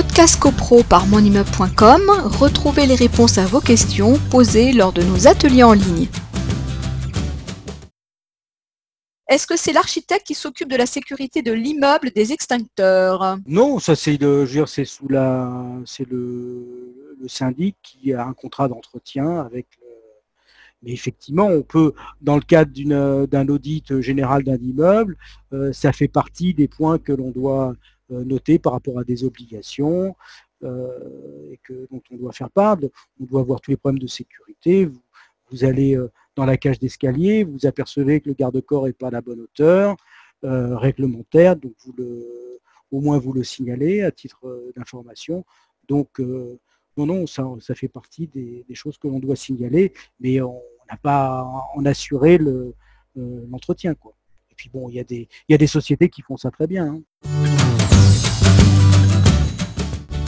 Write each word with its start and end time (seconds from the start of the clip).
Podcast 0.00 0.38
CoPro 0.38 0.84
par 0.84 1.08
monimmeuble.com, 1.08 2.02
retrouvez 2.38 2.86
les 2.86 2.94
réponses 2.94 3.36
à 3.36 3.46
vos 3.46 3.60
questions 3.60 4.16
posées 4.30 4.72
lors 4.72 4.92
de 4.92 5.02
nos 5.02 5.26
ateliers 5.26 5.64
en 5.64 5.72
ligne. 5.72 6.06
Est-ce 9.28 9.48
que 9.48 9.56
c'est 9.56 9.72
l'architecte 9.72 10.24
qui 10.24 10.34
s'occupe 10.34 10.70
de 10.70 10.76
la 10.76 10.86
sécurité 10.86 11.42
de 11.42 11.50
l'immeuble 11.50 12.12
des 12.14 12.32
extincteurs? 12.32 13.38
Non, 13.44 13.80
ça 13.80 13.96
c'est 13.96 14.20
c'est 14.68 14.84
sous 14.84 15.08
la, 15.08 15.52
c'est 15.84 16.08
le, 16.08 17.24
syndic 17.26 17.74
qui 17.82 18.12
a 18.14 18.24
un 18.24 18.34
contrat 18.34 18.68
d'entretien 18.68 19.40
avec 19.40 19.66
le, 19.80 19.88
mais 20.84 20.92
effectivement, 20.92 21.46
on 21.46 21.62
peut, 21.62 21.92
dans 22.20 22.36
le 22.36 22.42
cadre 22.42 22.70
d'un 23.26 23.48
audit 23.48 24.00
général 24.00 24.44
d'un 24.44 24.58
immeuble, 24.58 25.16
euh, 25.52 25.72
ça 25.72 25.92
fait 25.92 26.06
partie 26.06 26.54
des 26.54 26.68
points 26.68 27.00
que 27.00 27.10
l'on 27.10 27.32
doit 27.32 27.74
euh, 28.10 28.24
noter 28.24 28.58
par 28.58 28.72
rapport 28.72 28.98
à 28.98 29.04
des 29.04 29.22
obligations 29.24 30.16
euh, 30.62 31.52
et 31.52 31.60
que, 31.62 31.86
dont 31.90 32.00
on 32.10 32.16
doit 32.16 32.32
faire 32.32 32.50
part. 32.50 32.78
On 33.20 33.24
doit 33.24 33.42
voir 33.42 33.60
tous 33.60 33.70
les 33.70 33.76
problèmes 33.76 33.98
de 33.98 34.06
sécurité. 34.06 34.88
Vous, 35.50 35.64
allez 35.64 35.94
euh, 35.94 36.10
dans 36.34 36.46
la 36.46 36.56
cage 36.56 36.78
d'escalier, 36.78 37.44
vous 37.44 37.66
apercevez 37.66 38.20
que 38.20 38.28
le 38.30 38.34
garde-corps 38.34 38.86
n'est 38.86 38.94
pas 38.94 39.08
à 39.08 39.10
la 39.10 39.20
bonne 39.20 39.40
hauteur 39.40 39.96
réglementaire, 40.40 41.56
donc 41.56 41.72
vous 41.84 41.92
le, 41.98 42.60
au 42.92 43.00
moins 43.00 43.18
vous 43.18 43.32
le 43.32 43.42
signalez 43.42 44.02
à 44.02 44.12
titre 44.12 44.70
d'information. 44.76 45.44
Donc, 45.88 46.20
non, 46.20 47.06
non, 47.06 47.26
ça, 47.26 47.44
ça 47.58 47.74
fait 47.74 47.88
partie 47.88 48.28
des, 48.28 48.64
choses 48.72 48.98
que 48.98 49.08
l'on 49.08 49.18
doit 49.18 49.34
signaler, 49.34 49.92
mais 50.20 50.40
on 50.40 50.62
n'a 50.88 50.96
pas 50.96 51.42
en 51.74 51.84
assuré 51.86 52.38
le, 52.38 52.72
l'entretien. 53.16 53.96
Et 54.48 54.54
puis 54.54 54.70
bon, 54.72 54.88
il 54.88 54.94
y, 54.94 55.00
a 55.00 55.04
des- 55.04 55.28
il 55.48 55.52
y 55.52 55.54
a 55.56 55.58
des 55.58 55.66
sociétés 55.66 56.08
qui 56.08 56.22
font 56.22 56.36
ça 56.36 56.52
très 56.52 56.68
bien. 56.68 56.86
hein. 56.86 57.47